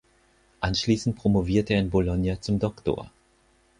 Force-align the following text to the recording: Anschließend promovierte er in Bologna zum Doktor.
Anschließend 0.61 1.15
promovierte 1.15 1.75
er 1.75 1.79
in 1.79 1.91
Bologna 1.91 2.41
zum 2.41 2.57
Doktor. 2.57 3.11